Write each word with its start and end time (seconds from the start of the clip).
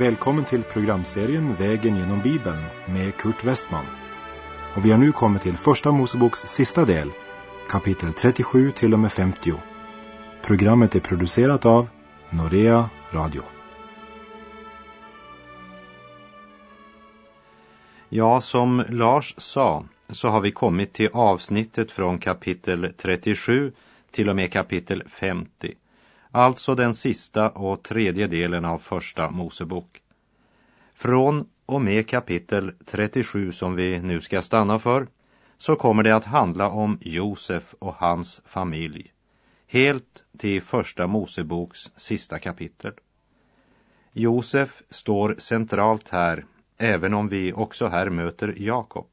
Välkommen 0.00 0.44
till 0.44 0.62
programserien 0.62 1.54
Vägen 1.54 1.96
genom 1.96 2.22
Bibeln 2.22 2.64
med 2.86 3.16
Kurt 3.16 3.44
Westman. 3.44 3.86
Och 4.76 4.84
vi 4.84 4.90
har 4.90 4.98
nu 4.98 5.12
kommit 5.12 5.42
till 5.42 5.56
Första 5.56 5.90
Moseboks 5.90 6.40
sista 6.40 6.84
del, 6.84 7.10
kapitel 7.68 8.12
37 8.12 8.72
till 8.72 8.92
och 8.92 8.98
med 8.98 9.12
50. 9.12 9.52
Programmet 10.42 10.94
är 10.94 11.00
producerat 11.00 11.66
av 11.66 11.88
Norea 12.30 12.90
Radio. 13.12 13.42
Ja, 18.08 18.40
som 18.40 18.84
Lars 18.88 19.34
sa 19.38 19.84
så 20.08 20.28
har 20.28 20.40
vi 20.40 20.52
kommit 20.52 20.92
till 20.92 21.08
avsnittet 21.12 21.92
från 21.92 22.18
kapitel 22.18 22.92
37 22.96 23.72
till 24.10 24.28
och 24.28 24.36
med 24.36 24.52
kapitel 24.52 25.02
50. 25.08 25.74
Alltså 26.32 26.74
den 26.74 26.94
sista 26.94 27.50
och 27.50 27.82
tredje 27.82 28.26
delen 28.26 28.64
av 28.64 28.78
Första 28.78 29.30
Mosebok. 29.30 30.02
Från 30.94 31.48
och 31.66 31.82
med 31.82 32.08
kapitel 32.08 32.72
37 32.84 33.52
som 33.52 33.74
vi 33.74 33.98
nu 33.98 34.20
ska 34.20 34.42
stanna 34.42 34.78
för 34.78 35.06
så 35.58 35.76
kommer 35.76 36.02
det 36.02 36.16
att 36.16 36.24
handla 36.24 36.68
om 36.68 36.98
Josef 37.00 37.74
och 37.78 37.94
hans 37.94 38.40
familj. 38.44 39.12
Helt 39.66 40.24
till 40.38 40.62
Första 40.62 41.06
Moseboks 41.06 41.90
sista 41.96 42.38
kapitel. 42.38 42.92
Josef 44.12 44.82
står 44.90 45.34
centralt 45.38 46.08
här, 46.08 46.44
även 46.78 47.14
om 47.14 47.28
vi 47.28 47.52
också 47.52 47.86
här 47.86 48.10
möter 48.10 48.54
Jakob. 48.56 49.06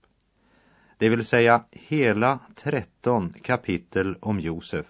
Det 0.98 1.10
vill 1.10 1.26
säga 1.26 1.64
hela 1.72 2.40
13 2.56 3.34
kapitel 3.44 4.16
om 4.20 4.40
Josef 4.40 4.86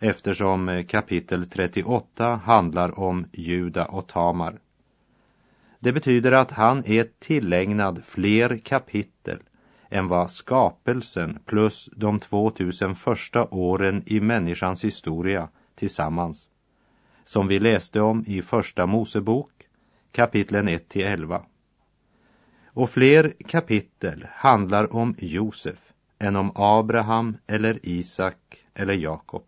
eftersom 0.00 0.68
eh, 0.68 0.86
kapitel 0.86 1.50
38 1.50 2.40
handlar 2.44 2.98
om 2.98 3.26
Juda 3.32 3.84
och 3.84 4.08
Tamar. 4.08 4.58
Det 5.78 5.92
betyder 5.92 6.32
att 6.32 6.50
han 6.50 6.84
är 6.86 7.08
tillägnad 7.18 8.04
fler 8.04 8.58
kapitel 8.64 9.38
än 9.90 10.08
vad 10.08 10.30
skapelsen 10.30 11.38
plus 11.44 11.88
de 11.96 12.20
2000 12.20 12.96
första 12.96 13.44
åren 13.44 14.02
i 14.06 14.20
människans 14.20 14.84
historia 14.84 15.48
tillsammans, 15.74 16.48
som 17.24 17.48
vi 17.48 17.58
läste 17.58 18.00
om 18.00 18.24
i 18.26 18.42
Första 18.42 18.86
Mosebok, 18.86 19.50
kapitlen 20.12 20.68
1 20.68 20.88
till 20.88 21.06
11. 21.06 21.42
Och 22.66 22.90
fler 22.90 23.34
kapitel 23.48 24.26
handlar 24.30 24.96
om 24.96 25.14
Josef 25.18 25.92
än 26.18 26.36
om 26.36 26.52
Abraham 26.54 27.36
eller 27.46 27.78
Isak 27.82 28.64
eller 28.74 28.94
Jakob. 28.94 29.44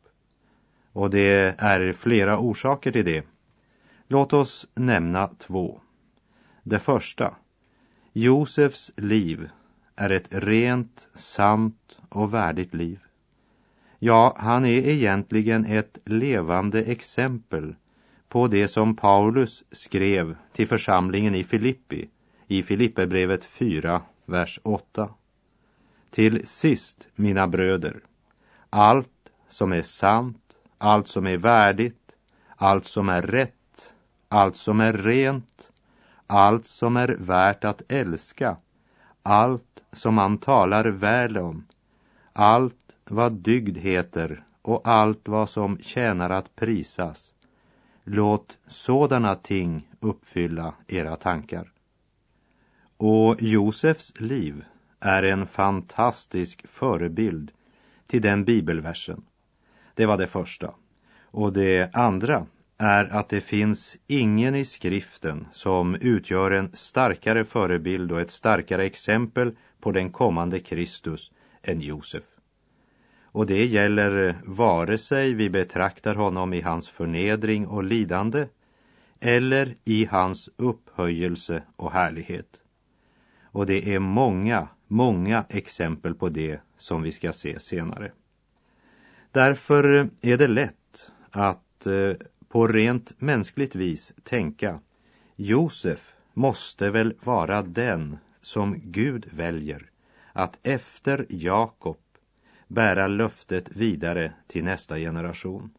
Och 0.92 1.10
det 1.10 1.54
är 1.58 1.92
flera 1.92 2.38
orsaker 2.38 2.92
till 2.92 3.04
det. 3.04 3.24
Låt 4.06 4.32
oss 4.32 4.66
nämna 4.74 5.28
två. 5.28 5.80
Det 6.62 6.78
första. 6.78 7.34
Josefs 8.12 8.92
liv 8.96 9.48
är 9.96 10.10
ett 10.10 10.28
rent, 10.30 11.08
sant 11.14 11.98
och 12.08 12.34
värdigt 12.34 12.74
liv. 12.74 12.98
Ja, 13.98 14.36
han 14.38 14.64
är 14.64 14.88
egentligen 14.88 15.64
ett 15.64 15.98
levande 16.04 16.82
exempel 16.82 17.74
på 18.28 18.48
det 18.48 18.68
som 18.68 18.96
Paulus 18.96 19.64
skrev 19.70 20.36
till 20.52 20.68
församlingen 20.68 21.34
i 21.34 21.44
Filippi 21.44 22.08
i 22.46 22.62
Filipperbrevet 22.62 23.44
4, 23.44 24.02
vers 24.24 24.60
8. 24.62 25.10
Till 26.10 26.46
sist, 26.46 27.08
mina 27.14 27.48
bröder, 27.48 28.00
allt 28.70 29.30
som 29.48 29.72
är 29.72 29.82
sant, 29.82 30.47
allt 30.78 31.08
som 31.08 31.26
är 31.26 31.36
värdigt, 31.36 32.12
allt 32.56 32.86
som 32.86 33.08
är 33.08 33.22
rätt, 33.22 33.92
allt 34.28 34.56
som 34.56 34.80
är 34.80 34.92
rent, 34.92 35.70
allt 36.26 36.66
som 36.66 36.96
är 36.96 37.08
värt 37.08 37.64
att 37.64 37.82
älska, 37.88 38.56
allt 39.22 39.82
som 39.92 40.14
man 40.14 40.38
talar 40.38 40.84
väl 40.84 41.38
om, 41.38 41.66
allt 42.32 42.92
vad 43.04 43.32
dygd 43.32 43.78
heter 43.78 44.44
och 44.62 44.88
allt 44.88 45.28
vad 45.28 45.50
som 45.50 45.78
tjänar 45.78 46.30
att 46.30 46.56
prisas. 46.56 47.32
Låt 48.04 48.56
sådana 48.66 49.34
ting 49.34 49.88
uppfylla 50.00 50.74
era 50.86 51.16
tankar. 51.16 51.72
Och 52.96 53.42
Josefs 53.42 54.20
liv 54.20 54.64
är 55.00 55.22
en 55.22 55.46
fantastisk 55.46 56.68
förebild 56.68 57.50
till 58.06 58.22
den 58.22 58.44
bibelversen. 58.44 59.22
Det 59.98 60.06
var 60.06 60.18
det 60.18 60.26
första. 60.26 60.74
Och 61.24 61.52
det 61.52 61.94
andra 61.94 62.46
är 62.76 63.04
att 63.04 63.28
det 63.28 63.40
finns 63.40 63.96
ingen 64.06 64.54
i 64.54 64.64
skriften 64.64 65.46
som 65.52 65.94
utgör 65.94 66.50
en 66.50 66.72
starkare 66.72 67.44
förebild 67.44 68.12
och 68.12 68.20
ett 68.20 68.30
starkare 68.30 68.84
exempel 68.84 69.56
på 69.80 69.92
den 69.92 70.12
kommande 70.12 70.60
Kristus 70.60 71.30
än 71.62 71.80
Josef. 71.80 72.22
Och 73.22 73.46
det 73.46 73.66
gäller 73.66 74.38
vare 74.44 74.98
sig 74.98 75.34
vi 75.34 75.50
betraktar 75.50 76.14
honom 76.14 76.54
i 76.54 76.60
hans 76.60 76.88
förnedring 76.88 77.66
och 77.66 77.84
lidande 77.84 78.46
eller 79.20 79.76
i 79.84 80.04
hans 80.04 80.48
upphöjelse 80.56 81.62
och 81.76 81.92
härlighet. 81.92 82.60
Och 83.42 83.66
det 83.66 83.94
är 83.94 83.98
många, 83.98 84.68
många 84.86 85.44
exempel 85.48 86.14
på 86.14 86.28
det 86.28 86.60
som 86.76 87.02
vi 87.02 87.12
ska 87.12 87.32
se 87.32 87.60
senare. 87.60 88.12
Därför 89.32 89.94
eh, 89.94 90.06
är 90.20 90.36
det 90.36 90.48
lätt 90.48 91.10
att 91.30 91.86
eh, 91.86 92.12
på 92.48 92.66
rent 92.66 93.20
mänskligt 93.20 93.74
vis 93.74 94.12
tänka 94.22 94.80
Josef 95.36 96.14
måste 96.34 96.90
väl 96.90 97.14
vara 97.24 97.62
den 97.62 98.18
som 98.42 98.80
Gud 98.84 99.28
väljer 99.32 99.90
att 100.32 100.58
efter 100.62 101.26
Jakob 101.28 101.98
bära 102.66 103.06
löftet 103.06 103.68
vidare 103.68 104.32
till 104.46 104.64
nästa 104.64 104.98
generation. 104.98 105.70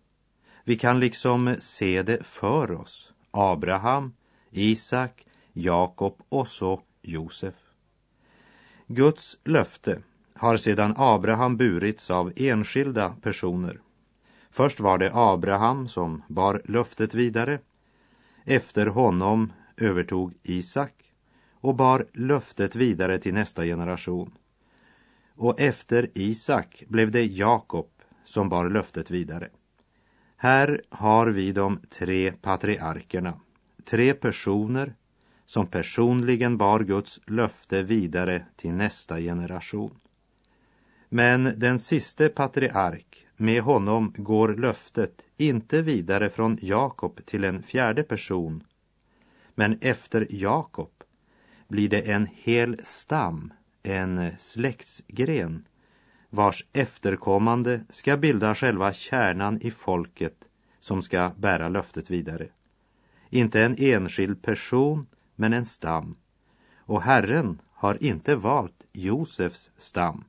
Vi 0.63 0.77
kan 0.77 0.99
liksom 0.99 1.55
se 1.59 2.01
det 2.01 2.23
för 2.23 2.71
oss. 2.71 3.13
Abraham, 3.31 4.13
Isak, 4.51 5.25
Jakob 5.53 6.21
och 6.29 6.47
så 6.47 6.81
Josef. 7.01 7.55
Guds 8.87 9.37
löfte 9.43 10.01
har 10.39 10.57
sedan 10.57 10.93
Abraham 10.97 11.57
burits 11.57 12.09
av 12.09 12.33
enskilda 12.35 13.15
personer. 13.21 13.79
Först 14.51 14.79
var 14.79 14.97
det 14.97 15.11
Abraham 15.13 15.87
som 15.87 16.23
bar 16.27 16.61
löftet 16.65 17.13
vidare. 17.13 17.59
Efter 18.45 18.85
honom 18.85 19.53
övertog 19.77 20.33
Isak 20.43 20.93
och 21.53 21.75
bar 21.75 22.05
löftet 22.13 22.75
vidare 22.75 23.19
till 23.19 23.33
nästa 23.33 23.63
generation. 23.63 24.31
Och 25.35 25.59
efter 25.59 26.09
Isak 26.13 26.83
blev 26.87 27.11
det 27.11 27.25
Jakob 27.25 27.89
som 28.25 28.49
bar 28.49 28.69
löftet 28.69 29.11
vidare. 29.11 29.49
Här 30.37 30.81
har 30.89 31.27
vi 31.27 31.51
de 31.51 31.79
tre 31.89 32.31
patriarkerna, 32.31 33.33
tre 33.85 34.13
personer 34.13 34.93
som 35.45 35.67
personligen 35.67 36.57
bar 36.57 36.79
Guds 36.79 37.19
löfte 37.25 37.81
vidare 37.83 38.45
till 38.55 38.73
nästa 38.73 39.19
generation. 39.19 39.99
Men 41.09 41.43
den 41.43 41.79
siste 41.79 42.29
patriark, 42.29 43.27
med 43.37 43.61
honom 43.61 44.13
går 44.17 44.55
löftet 44.55 45.21
inte 45.37 45.81
vidare 45.81 46.29
från 46.29 46.57
Jakob 46.61 47.25
till 47.25 47.43
en 47.43 47.63
fjärde 47.63 48.03
person, 48.03 48.63
men 49.55 49.77
efter 49.81 50.27
Jakob 50.29 50.91
blir 51.67 51.89
det 51.89 52.01
en 52.01 52.27
hel 52.33 52.81
stam, 52.83 53.53
en 53.83 54.31
släktsgren, 54.39 55.65
vars 56.29 56.65
efterkommande 56.73 57.81
ska 57.89 58.17
bilda 58.17 58.55
själva 58.55 58.93
kärnan 58.93 59.61
i 59.61 59.71
folket 59.71 60.45
som 60.79 61.01
ska 61.01 61.31
bära 61.37 61.69
löftet 61.69 62.09
vidare. 62.09 62.47
Inte 63.29 63.61
en 63.61 63.75
enskild 63.77 64.41
person, 64.41 65.07
men 65.35 65.53
en 65.53 65.65
stam. 65.65 66.15
Och 66.77 67.01
Herren 67.01 67.61
har 67.73 68.03
inte 68.03 68.35
valt 68.35 68.83
Josefs 68.91 69.69
stam, 69.77 70.23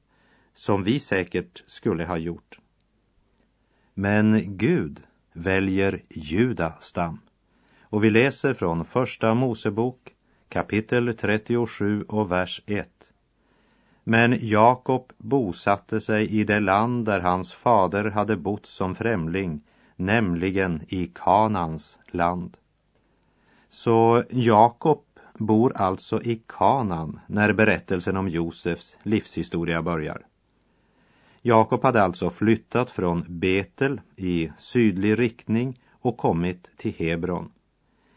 som 0.61 0.83
vi 0.83 0.99
säkert 0.99 1.63
skulle 1.67 2.05
ha 2.05 2.17
gjort. 2.17 2.59
Men 3.95 4.57
Gud 4.57 5.03
väljer 5.33 6.03
Juda 6.09 6.73
stam. 6.81 7.19
Och 7.83 8.05
vi 8.05 8.11
läser 8.11 8.55
från 8.55 8.85
Första 8.85 9.35
Mosebok 9.35 10.15
kapitel 10.49 11.15
37 11.17 12.03
och 12.03 12.33
vers 12.33 12.63
1. 12.67 12.89
Men 14.05 14.39
Jakob 14.41 15.13
bosatte 15.17 16.01
sig 16.01 16.41
i 16.41 16.45
det 16.45 16.61
land 16.61 17.05
där 17.05 17.21
hans 17.21 17.53
fader 17.53 18.05
hade 18.05 18.37
bott 18.37 18.67
som 18.67 18.95
främling, 18.95 19.61
nämligen 19.97 20.83
i 20.89 21.11
Kanans 21.15 21.99
land. 22.07 22.57
Så 23.69 24.25
Jakob 24.31 25.05
bor 25.35 25.77
alltså 25.77 26.23
i 26.23 26.43
Kanan 26.47 27.21
när 27.27 27.53
berättelsen 27.53 28.17
om 28.17 28.29
Josefs 28.29 28.97
livshistoria 29.03 29.83
börjar. 29.83 30.27
Jakob 31.43 31.83
hade 31.83 32.03
alltså 32.03 32.31
flyttat 32.31 32.91
från 32.91 33.25
Betel 33.29 34.01
i 34.17 34.53
sydlig 34.59 35.19
riktning 35.19 35.81
och 35.91 36.17
kommit 36.17 36.71
till 36.77 36.95
Hebron. 36.99 37.53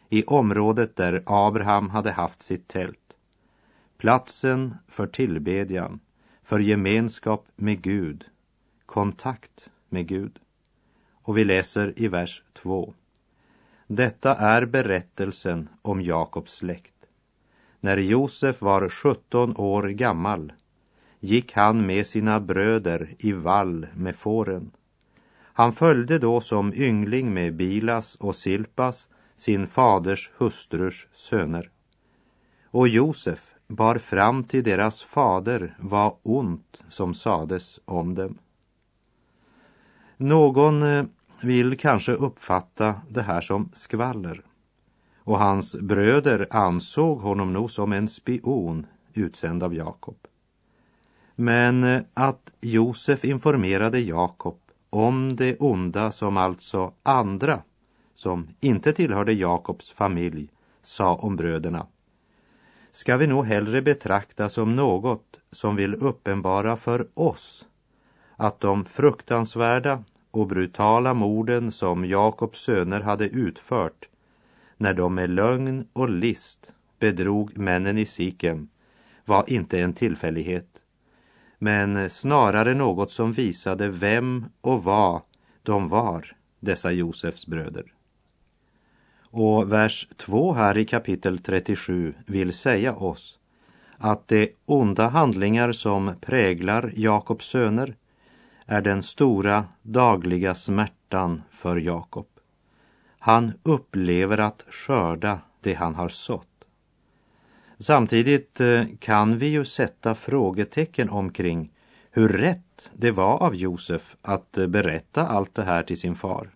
i 0.10 0.24
området 0.24 0.96
där 0.96 1.24
Abraham 1.26 1.90
hade 1.90 2.12
haft 2.12 2.42
sitt 2.42 2.68
tält. 2.68 3.18
Platsen 3.98 4.76
för 4.88 5.08
tillbedjan, 5.08 6.00
för 6.44 6.60
gemenskap 6.60 7.48
med 7.56 7.82
Gud, 7.82 8.26
kontakt 8.86 9.70
med 9.90 10.08
Gud. 10.08 10.40
Och 11.14 11.38
vi 11.38 11.44
läser 11.44 11.94
i 12.02 12.08
vers 12.08 12.44
2. 12.54 12.94
Detta 13.88 14.36
är 14.36 14.66
berättelsen 14.66 15.70
om 15.82 16.02
Jakobs 16.02 16.52
släkt. 16.52 17.06
När 17.80 17.98
Josef 17.98 18.62
var 18.62 18.90
17 18.90 19.58
år 19.58 19.84
gammal 19.88 20.54
gick 21.24 21.54
han 21.54 21.86
med 21.86 22.08
sina 22.08 22.40
bröder 22.40 23.16
i 23.20 23.32
vall 23.32 23.88
med 23.94 24.16
fåren. 24.16 24.72
Han 25.54 25.74
följde 25.74 26.20
då 26.20 26.42
som 26.42 26.74
yngling 26.74 27.34
med 27.34 27.56
Bilas 27.56 28.16
och 28.16 28.36
Silpas, 28.36 29.08
sin 29.36 29.68
faders 29.68 30.32
hustrus 30.38 31.08
söner. 31.14 31.70
Och 32.66 32.88
Josef 32.88 33.40
bar 33.68 33.98
fram 33.98 34.44
till 34.44 34.64
deras 34.64 35.04
fader 35.04 35.76
vad 35.80 36.16
ont 36.24 36.84
som 36.90 37.14
sades 37.14 37.80
om 37.86 38.16
dem. 38.16 38.38
Någon 40.18 40.84
eh, 40.84 41.06
vill 41.42 41.78
kanske 41.78 42.12
uppfatta 42.12 42.96
det 43.10 43.22
här 43.22 43.42
som 43.42 43.70
skvaller. 43.74 44.42
Och 45.18 45.40
hans 45.40 45.76
bröder 45.76 46.48
ansåg 46.50 47.20
honom 47.20 47.54
nog 47.54 47.72
som 47.72 47.94
en 47.94 48.08
spion 48.08 48.86
utsänd 49.14 49.64
av 49.64 49.76
Jakob. 49.76 50.18
Men 51.44 51.84
eh, 51.84 52.02
att 52.14 52.52
Josef 52.62 53.26
informerade 53.26 54.00
Jakob 54.00 54.60
om 54.90 55.36
det 55.36 55.58
onda 55.60 56.12
som 56.12 56.38
alltså 56.38 56.94
andra, 57.04 57.62
som 58.16 58.48
inte 58.60 58.94
tillhörde 58.94 59.34
Jakobs 59.34 59.92
familj, 59.92 60.50
sa 60.82 61.16
om 61.16 61.36
bröderna, 61.36 61.88
ska 62.92 63.18
vi 63.18 63.28
nog 63.28 63.46
hellre 63.46 63.82
betrakta 63.82 64.50
som 64.50 64.76
något 64.76 65.40
som 65.52 65.76
vill 65.76 65.96
uppenbara 65.96 66.78
för 66.78 67.08
oss 67.14 67.66
att 68.36 68.60
de 68.60 68.86
fruktansvärda 68.86 70.04
och 70.32 70.48
brutala 70.48 71.14
morden 71.14 71.72
som 71.72 72.06
Jakobs 72.06 72.60
söner 72.60 73.02
hade 73.02 73.26
utfört 73.26 74.08
när 74.78 74.94
de 74.94 75.16
med 75.16 75.30
lögn 75.30 75.88
och 75.94 76.10
list 76.10 76.74
bedrog 77.00 77.58
männen 77.58 77.98
i 77.98 78.06
Sikem 78.06 78.68
var 79.26 79.44
inte 79.48 79.80
en 79.80 79.94
tillfällighet 79.94 80.83
men 81.64 82.10
snarare 82.10 82.74
något 82.74 83.12
som 83.12 83.34
visade 83.34 83.90
vem 83.90 84.46
och 84.62 84.84
vad 84.84 85.22
de 85.64 85.90
var, 85.90 86.36
dessa 86.60 86.92
Josefs 86.92 87.48
bröder. 87.48 87.94
Och 89.22 89.72
vers 89.72 90.08
2 90.18 90.54
här 90.54 90.78
i 90.78 90.86
kapitel 90.86 91.40
37 91.40 92.14
vill 92.26 92.54
säga 92.54 92.96
oss 92.96 93.40
att 93.98 94.28
de 94.28 94.50
onda 94.66 95.08
handlingar 95.08 95.72
som 95.72 96.16
präglar 96.22 96.94
Jakobs 96.96 97.46
söner 97.46 97.96
är 98.66 98.82
den 98.82 99.04
stora 99.04 99.66
dagliga 99.82 100.56
smärtan 100.56 101.42
för 101.52 101.78
Jakob. 101.78 102.28
Han 103.20 103.54
upplever 103.64 104.38
att 104.38 104.66
skörda 104.70 105.40
det 105.62 105.74
han 105.74 105.96
har 105.96 106.10
sått. 106.10 106.53
Samtidigt 107.84 108.62
eh, 108.62 108.84
kan 109.00 109.38
vi 109.38 109.48
ju 109.48 109.66
sätta 109.66 110.16
frågetecken 110.16 111.10
omkring 111.10 111.72
hur 112.12 112.30
rätt 112.30 112.92
det 112.94 113.12
var 113.12 113.44
av 113.44 113.56
Josef 113.56 114.16
att 114.22 114.58
eh, 114.58 114.68
berätta 114.68 115.28
allt 115.28 115.56
det 115.56 115.64
här 115.64 115.84
till 115.84 115.98
sin 115.98 116.16
far. 116.16 116.50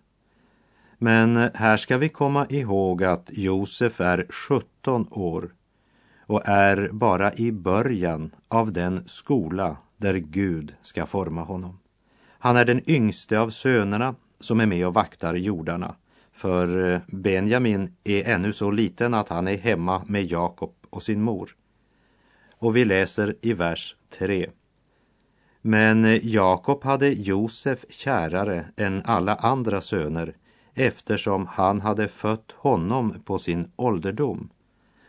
Men 0.98 1.36
eh, 1.36 1.50
här 1.54 1.76
ska 1.76 1.98
vi 1.98 2.08
komma 2.08 2.46
ihåg 2.48 3.04
att 3.04 3.30
Josef 3.32 4.00
är 4.00 4.26
17 4.30 5.08
år 5.10 5.50
och 6.20 6.42
är 6.48 6.88
bara 6.92 7.34
i 7.34 7.52
början 7.52 8.34
av 8.48 8.72
den 8.72 9.04
skola 9.06 9.76
där 9.96 10.14
Gud 10.14 10.74
ska 10.82 11.06
forma 11.06 11.42
honom. 11.42 11.78
Han 12.38 12.56
är 12.56 12.64
den 12.64 12.90
yngste 12.90 13.40
av 13.40 13.50
sönerna 13.50 14.14
som 14.40 14.60
är 14.60 14.66
med 14.66 14.86
och 14.86 14.94
vaktar 14.94 15.34
jordarna. 15.34 15.94
För 16.32 17.00
Benjamin 17.06 17.96
är 18.04 18.24
ännu 18.24 18.52
så 18.52 18.70
liten 18.70 19.14
att 19.14 19.28
han 19.28 19.48
är 19.48 19.58
hemma 19.58 20.02
med 20.06 20.24
Jakob 20.24 20.77
och 20.90 21.02
sin 21.02 21.22
mor. 21.22 21.56
Och 22.50 22.76
vi 22.76 22.84
läser 22.84 23.36
i 23.40 23.52
vers 23.52 23.96
3. 24.10 24.50
Men 25.60 26.20
Jakob 26.22 26.84
hade 26.84 27.08
Josef 27.08 27.84
kärare 27.88 28.66
än 28.76 29.02
alla 29.04 29.34
andra 29.34 29.80
söner 29.80 30.34
eftersom 30.74 31.46
han 31.46 31.80
hade 31.80 32.08
fött 32.08 32.52
honom 32.52 33.22
på 33.24 33.38
sin 33.38 33.72
ålderdom 33.76 34.50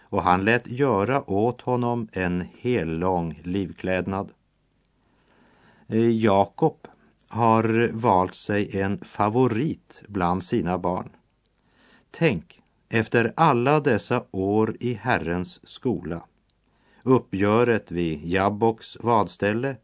och 0.10 0.24
han 0.24 0.46
lät 0.46 0.68
göra 0.68 1.30
åt 1.32 1.62
honom 1.62 2.08
en 2.12 2.48
hellång 2.60 3.42
livklädnad. 3.44 4.32
Jakob 6.22 6.88
har 7.28 7.90
valt 7.94 8.36
sig 8.36 8.80
en 8.82 8.98
favorit 8.98 10.04
bland 10.08 10.44
sina 10.44 10.78
barn. 10.78 11.10
Tänk 12.12 12.59
efter 12.90 13.34
alla 13.36 13.80
dessa 13.80 14.24
år 14.32 14.76
i 14.80 14.94
Herrens 14.94 15.70
skola, 15.70 16.24
uppgöret 17.04 17.92
vid 17.92 18.26
Jabboks 18.26 18.98
vadställe 19.00 19.76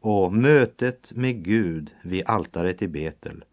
och 0.00 0.32
mötet 0.32 1.12
med 1.12 1.44
Gud 1.44 1.90
vid 2.02 2.22
altaret 2.26 2.82
i 2.82 2.88
Betel 2.88 3.44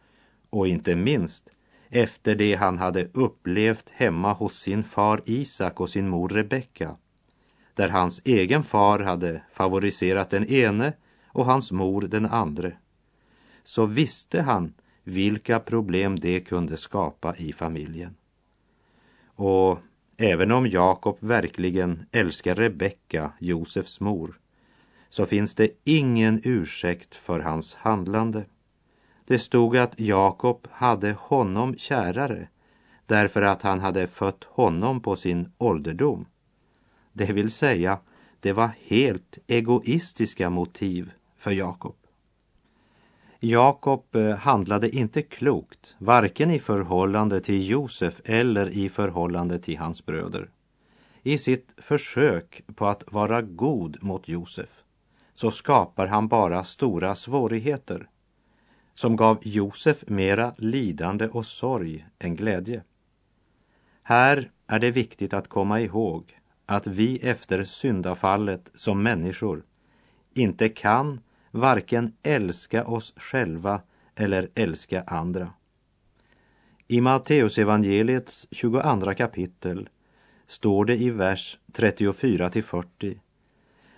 och 0.49 0.67
inte 0.67 0.95
minst 0.95 1.49
efter 1.89 2.35
det 2.35 2.55
han 2.55 2.77
hade 2.77 3.07
upplevt 3.13 3.89
hemma 3.89 4.33
hos 4.33 4.59
sin 4.59 4.83
far 4.83 5.21
Isak 5.25 5.79
och 5.79 5.89
sin 5.89 6.09
mor 6.09 6.29
Rebecka 6.29 6.95
där 7.73 7.89
hans 7.89 8.21
egen 8.25 8.63
far 8.63 8.99
hade 8.99 9.43
favoriserat 9.53 10.29
den 10.29 10.45
ene 10.45 10.93
och 11.27 11.45
hans 11.45 11.71
mor 11.71 12.01
den 12.01 12.25
andre 12.25 12.77
så 13.63 13.85
visste 13.85 14.41
han 14.41 14.73
vilka 15.03 15.59
problem 15.59 16.19
det 16.19 16.39
kunde 16.39 16.77
skapa 16.77 17.35
i 17.35 17.53
familjen. 17.53 18.15
Och 19.35 19.79
även 20.17 20.51
om 20.51 20.67
Jakob 20.67 21.17
verkligen 21.19 22.05
älskar 22.11 22.55
Rebecka, 22.55 23.31
Josefs 23.39 23.99
mor, 23.99 24.39
så 25.09 25.25
finns 25.25 25.55
det 25.55 25.69
ingen 25.83 26.41
ursäkt 26.43 27.15
för 27.15 27.39
hans 27.39 27.75
handlande. 27.75 28.45
Det 29.25 29.39
stod 29.39 29.77
att 29.77 29.99
Jakob 29.99 30.67
hade 30.71 31.11
honom 31.19 31.77
kärare 31.77 32.47
därför 33.05 33.41
att 33.41 33.61
han 33.61 33.79
hade 33.79 34.07
fött 34.07 34.43
honom 34.43 35.01
på 35.01 35.15
sin 35.15 35.51
ålderdom. 35.57 36.25
Det 37.13 37.33
vill 37.33 37.51
säga, 37.51 37.99
det 38.39 38.53
var 38.53 38.71
helt 38.81 39.37
egoistiska 39.47 40.49
motiv 40.49 41.11
för 41.37 41.51
Jakob. 41.51 41.95
Jakob 43.45 44.15
eh, 44.15 44.35
handlade 44.35 44.89
inte 44.89 45.21
klokt, 45.21 45.95
varken 45.97 46.51
i 46.51 46.59
förhållande 46.59 47.41
till 47.41 47.69
Josef 47.69 48.21
eller 48.25 48.69
i 48.69 48.89
förhållande 48.89 49.59
till 49.59 49.77
hans 49.77 50.05
bröder. 50.05 50.49
I 51.23 51.37
sitt 51.37 51.73
försök 51.77 52.63
på 52.75 52.85
att 52.87 53.13
vara 53.13 53.41
god 53.41 53.97
mot 54.03 54.27
Josef 54.27 54.69
så 55.33 55.51
skapar 55.51 56.07
han 56.07 56.27
bara 56.27 56.63
stora 56.63 57.15
svårigheter 57.15 58.07
som 58.95 59.15
gav 59.15 59.37
Josef 59.41 60.03
mera 60.07 60.53
lidande 60.57 61.27
och 61.27 61.45
sorg 61.45 62.05
än 62.19 62.35
glädje. 62.35 62.83
Här 64.03 64.51
är 64.67 64.79
det 64.79 64.91
viktigt 64.91 65.33
att 65.33 65.47
komma 65.47 65.81
ihåg 65.81 66.39
att 66.65 66.87
vi 66.87 67.17
efter 67.17 67.63
syndafallet 67.63 68.71
som 68.75 69.03
människor 69.03 69.63
inte 70.33 70.69
kan 70.69 71.19
varken 71.53 72.13
älska 72.23 72.85
oss 72.85 73.13
själva 73.17 73.81
eller 74.15 74.49
älska 74.55 75.01
andra. 75.01 75.53
I 76.87 77.01
Matteusevangeliets 77.01 78.47
22 78.51 79.13
kapitel 79.13 79.89
står 80.47 80.85
det 80.85 80.97
i 80.97 81.09
vers 81.09 81.59
34 81.73 82.49
till 82.49 82.63
40 82.63 83.19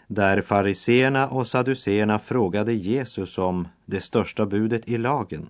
där 0.08 0.42
fariseerna 0.42 1.30
och 1.30 1.48
saduceerna 1.48 2.20
frågade 2.20 2.74
Jesus 2.74 3.38
om 3.38 3.68
det 3.86 4.02
största 4.02 4.46
budet 4.46 4.88
i 4.88 4.98
lagen. 4.98 5.50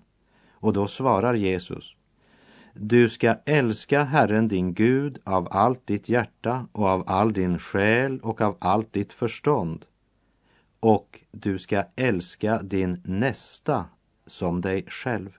Och 0.52 0.72
då 0.72 0.86
svarar 0.86 1.34
Jesus 1.34 1.96
Du 2.74 3.08
ska 3.08 3.34
älska 3.44 4.04
Herren 4.04 4.46
din 4.46 4.74
Gud 4.74 5.18
av 5.24 5.48
allt 5.50 5.86
ditt 5.86 6.08
hjärta 6.08 6.68
och 6.72 6.86
av 6.86 7.04
all 7.06 7.32
din 7.32 7.58
själ 7.58 8.20
och 8.20 8.40
av 8.40 8.56
allt 8.58 8.92
ditt 8.92 9.12
förstånd 9.12 9.84
och 10.86 11.20
du 11.30 11.58
ska 11.58 11.84
älska 11.96 12.62
din 12.62 13.00
nästa 13.04 13.84
som 14.26 14.60
dig 14.60 14.84
själv. 14.88 15.36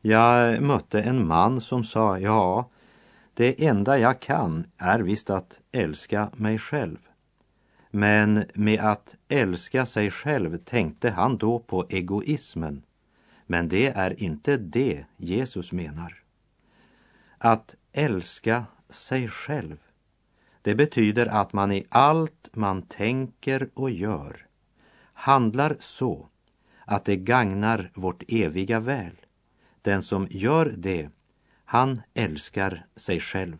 Jag 0.00 0.62
mötte 0.62 1.02
en 1.02 1.26
man 1.26 1.60
som 1.60 1.84
sa, 1.84 2.18
ja, 2.18 2.70
det 3.34 3.66
enda 3.66 3.98
jag 3.98 4.20
kan 4.20 4.66
är 4.76 5.00
visst 5.00 5.30
att 5.30 5.60
älska 5.72 6.30
mig 6.36 6.58
själv. 6.58 6.98
Men 7.90 8.44
med 8.54 8.80
att 8.80 9.14
älska 9.28 9.86
sig 9.86 10.10
själv 10.10 10.56
tänkte 10.56 11.10
han 11.10 11.38
då 11.38 11.58
på 11.58 11.86
egoismen. 11.88 12.82
Men 13.46 13.68
det 13.68 13.86
är 13.88 14.22
inte 14.22 14.56
det 14.56 15.04
Jesus 15.16 15.72
menar. 15.72 16.22
Att 17.38 17.74
älska 17.92 18.64
sig 18.88 19.28
själv, 19.28 19.76
det 20.62 20.74
betyder 20.74 21.26
att 21.26 21.52
man 21.52 21.72
i 21.72 21.86
allt 21.88 22.48
man 22.52 22.82
tänker 22.82 23.70
och 23.74 23.90
gör 23.90 24.46
handlar 25.20 25.76
så 25.80 26.28
att 26.84 27.04
det 27.04 27.16
gagnar 27.16 27.90
vårt 27.94 28.22
eviga 28.28 28.80
väl. 28.80 29.16
Den 29.82 30.02
som 30.02 30.26
gör 30.30 30.74
det, 30.76 31.08
han 31.64 32.02
älskar 32.14 32.86
sig 32.96 33.20
själv. 33.20 33.58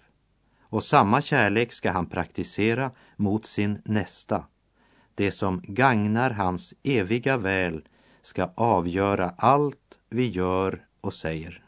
Och 0.61 0.85
samma 0.85 1.23
kärlek 1.23 1.73
ska 1.73 1.90
han 1.90 2.07
praktisera 2.07 2.90
mot 3.16 3.47
sin 3.47 3.83
nästa. 3.85 4.45
Det 5.14 5.30
som 5.30 5.62
gagnar 5.64 6.30
hans 6.30 6.75
eviga 6.83 7.37
väl 7.37 7.85
ska 8.23 8.50
avgöra 8.54 9.35
allt 9.38 9.99
vi 10.09 10.28
gör 10.28 10.87
och 11.00 11.14
säger. 11.14 11.64